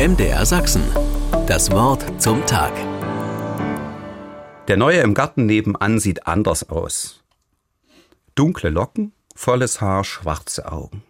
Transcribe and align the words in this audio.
MDR 0.00 0.46
Sachsen. 0.46 0.82
Das 1.46 1.70
Wort 1.72 2.22
zum 2.22 2.46
Tag. 2.46 2.72
Der 4.66 4.78
Neue 4.78 5.00
im 5.00 5.12
Garten 5.12 5.44
nebenan 5.44 5.98
sieht 5.98 6.26
anders 6.26 6.70
aus. 6.70 7.22
Dunkle 8.34 8.70
Locken, 8.70 9.12
volles 9.36 9.82
Haar, 9.82 10.04
schwarze 10.04 10.72
Augen. 10.72 11.02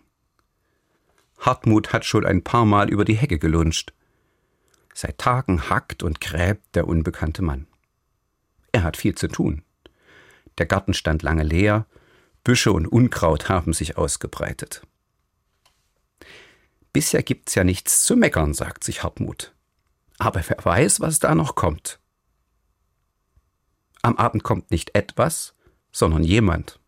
Hartmut 1.38 1.92
hat 1.92 2.04
schon 2.04 2.26
ein 2.26 2.42
paar 2.42 2.64
Mal 2.64 2.90
über 2.90 3.04
die 3.04 3.14
Hecke 3.14 3.38
gelunscht. 3.38 3.92
Seit 4.92 5.18
Tagen 5.18 5.70
hackt 5.70 6.02
und 6.02 6.20
gräbt 6.20 6.74
der 6.74 6.88
unbekannte 6.88 7.42
Mann. 7.42 7.68
Er 8.72 8.82
hat 8.82 8.96
viel 8.96 9.14
zu 9.14 9.28
tun. 9.28 9.62
Der 10.58 10.66
Garten 10.66 10.94
stand 10.94 11.22
lange 11.22 11.44
leer, 11.44 11.86
Büsche 12.42 12.72
und 12.72 12.88
Unkraut 12.88 13.48
haben 13.48 13.72
sich 13.72 13.96
ausgebreitet. 13.96 14.82
Bisher 17.00 17.22
gibt's 17.22 17.54
ja 17.54 17.64
nichts 17.64 18.02
zu 18.02 18.14
meckern, 18.14 18.52
sagt 18.52 18.84
sich 18.84 19.02
Hartmut. 19.02 19.54
Aber 20.18 20.44
wer 20.46 20.62
weiß, 20.62 21.00
was 21.00 21.18
da 21.18 21.34
noch 21.34 21.54
kommt. 21.54 21.98
Am 24.02 24.18
Abend 24.18 24.42
kommt 24.42 24.70
nicht 24.70 24.94
etwas, 24.94 25.54
sondern 25.92 26.22
jemand. 26.22 26.78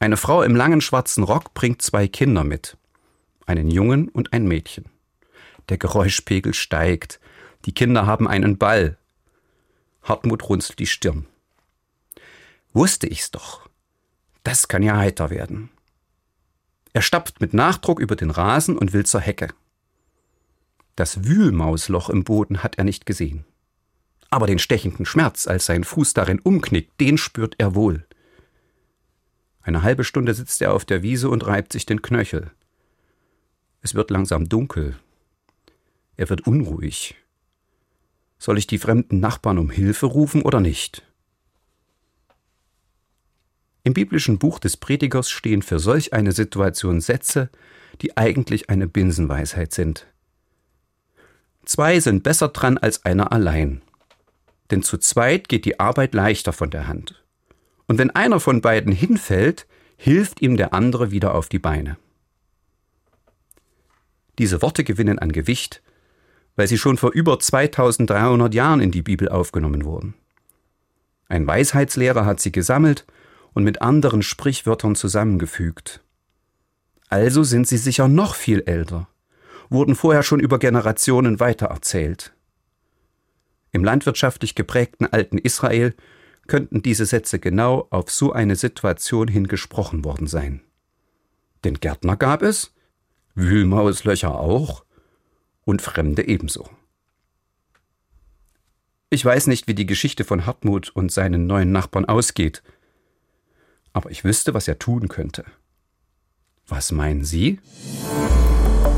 Eine 0.00 0.16
Frau 0.16 0.42
im 0.42 0.56
langen 0.56 0.80
schwarzen 0.80 1.22
Rock 1.22 1.54
bringt 1.54 1.80
zwei 1.80 2.08
Kinder 2.08 2.42
mit, 2.42 2.76
einen 3.46 3.70
Jungen 3.70 4.08
und 4.08 4.32
ein 4.32 4.48
Mädchen. 4.48 4.86
Der 5.68 5.78
Geräuschpegel 5.78 6.52
steigt, 6.52 7.20
die 7.66 7.72
Kinder 7.72 8.06
haben 8.06 8.26
einen 8.26 8.58
Ball. 8.58 8.98
Hartmut 10.02 10.48
runzelt 10.48 10.80
die 10.80 10.88
Stirn. 10.88 11.28
Wusste 12.72 13.06
ich's 13.06 13.30
doch. 13.30 13.70
Das 14.42 14.66
kann 14.66 14.82
ja 14.82 14.96
heiter 14.96 15.30
werden. 15.30 15.70
Er 17.00 17.02
stapft 17.02 17.40
mit 17.40 17.54
Nachdruck 17.54 17.98
über 17.98 18.14
den 18.14 18.30
Rasen 18.30 18.76
und 18.76 18.92
will 18.92 19.06
zur 19.06 19.22
Hecke. 19.22 19.48
Das 20.96 21.24
Wühlmausloch 21.24 22.10
im 22.10 22.24
Boden 22.24 22.62
hat 22.62 22.76
er 22.76 22.84
nicht 22.84 23.06
gesehen. 23.06 23.46
Aber 24.28 24.46
den 24.46 24.58
stechenden 24.58 25.06
Schmerz, 25.06 25.46
als 25.46 25.64
sein 25.64 25.84
Fuß 25.84 26.12
darin 26.12 26.40
umknickt, 26.40 27.00
den 27.00 27.16
spürt 27.16 27.54
er 27.56 27.74
wohl. 27.74 28.06
Eine 29.62 29.82
halbe 29.82 30.04
Stunde 30.04 30.34
sitzt 30.34 30.60
er 30.60 30.74
auf 30.74 30.84
der 30.84 31.02
Wiese 31.02 31.30
und 31.30 31.46
reibt 31.46 31.72
sich 31.72 31.86
den 31.86 32.02
Knöchel. 32.02 32.50
Es 33.80 33.94
wird 33.94 34.10
langsam 34.10 34.50
dunkel. 34.50 34.98
Er 36.18 36.28
wird 36.28 36.46
unruhig. 36.46 37.14
Soll 38.38 38.58
ich 38.58 38.66
die 38.66 38.76
fremden 38.76 39.20
Nachbarn 39.20 39.56
um 39.56 39.70
Hilfe 39.70 40.04
rufen 40.04 40.42
oder 40.42 40.60
nicht? 40.60 41.02
Im 43.82 43.94
biblischen 43.94 44.38
Buch 44.38 44.58
des 44.58 44.76
Predigers 44.76 45.30
stehen 45.30 45.62
für 45.62 45.78
solch 45.78 46.12
eine 46.12 46.32
Situation 46.32 47.00
Sätze, 47.00 47.48
die 48.02 48.16
eigentlich 48.16 48.68
eine 48.68 48.86
Binsenweisheit 48.86 49.72
sind. 49.72 50.06
Zwei 51.64 52.00
sind 52.00 52.22
besser 52.22 52.48
dran 52.48 52.78
als 52.78 53.04
einer 53.04 53.32
allein. 53.32 53.82
Denn 54.70 54.82
zu 54.82 54.98
zweit 54.98 55.48
geht 55.48 55.64
die 55.64 55.80
Arbeit 55.80 56.14
leichter 56.14 56.52
von 56.52 56.70
der 56.70 56.86
Hand. 56.86 57.22
Und 57.86 57.98
wenn 57.98 58.10
einer 58.10 58.38
von 58.38 58.60
beiden 58.60 58.92
hinfällt, 58.92 59.66
hilft 59.96 60.42
ihm 60.42 60.56
der 60.56 60.72
andere 60.74 61.10
wieder 61.10 61.34
auf 61.34 61.48
die 61.48 61.58
Beine. 61.58 61.96
Diese 64.38 64.62
Worte 64.62 64.84
gewinnen 64.84 65.18
an 65.18 65.32
Gewicht, 65.32 65.82
weil 66.56 66.68
sie 66.68 66.78
schon 66.78 66.96
vor 66.96 67.12
über 67.12 67.38
2300 67.38 68.54
Jahren 68.54 68.80
in 68.80 68.90
die 68.90 69.02
Bibel 69.02 69.28
aufgenommen 69.28 69.84
wurden. 69.84 70.14
Ein 71.28 71.46
Weisheitslehrer 71.46 72.24
hat 72.24 72.40
sie 72.40 72.52
gesammelt 72.52 73.06
und 73.54 73.64
mit 73.64 73.82
anderen 73.82 74.22
Sprichwörtern 74.22 74.94
zusammengefügt. 74.94 76.00
Also 77.08 77.42
sind 77.42 77.66
sie 77.66 77.78
sicher 77.78 78.08
noch 78.08 78.34
viel 78.34 78.62
älter, 78.66 79.08
wurden 79.68 79.94
vorher 79.94 80.22
schon 80.22 80.40
über 80.40 80.58
Generationen 80.58 81.40
weitererzählt. 81.40 82.32
Im 83.72 83.84
landwirtschaftlich 83.84 84.54
geprägten 84.54 85.06
alten 85.06 85.38
Israel 85.38 85.94
könnten 86.46 86.82
diese 86.82 87.06
Sätze 87.06 87.38
genau 87.38 87.86
auf 87.90 88.10
so 88.10 88.32
eine 88.32 88.56
Situation 88.56 89.28
hin 89.28 89.46
gesprochen 89.46 90.04
worden 90.04 90.26
sein. 90.26 90.62
Denn 91.64 91.74
Gärtner 91.74 92.16
gab 92.16 92.42
es, 92.42 92.72
Wühlmauslöcher 93.34 94.34
auch 94.34 94.84
und 95.64 95.82
Fremde 95.82 96.26
ebenso. 96.26 96.68
Ich 99.10 99.24
weiß 99.24 99.48
nicht, 99.48 99.66
wie 99.68 99.74
die 99.74 99.86
Geschichte 99.86 100.24
von 100.24 100.46
Hartmut 100.46 100.90
und 100.90 101.12
seinen 101.12 101.46
neuen 101.46 101.72
Nachbarn 101.72 102.04
ausgeht, 102.04 102.62
aber 103.92 104.10
ich 104.10 104.24
wüsste, 104.24 104.54
was 104.54 104.68
er 104.68 104.78
tun 104.78 105.08
könnte. 105.08 105.44
Was 106.66 106.92
meinen 106.92 107.24
Sie? 107.24 107.58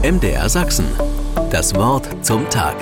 MDR 0.03 0.49
Sachsen. 0.49 0.87
Das 1.51 1.75
Wort 1.75 2.25
zum 2.25 2.49
Tag. 2.51 2.77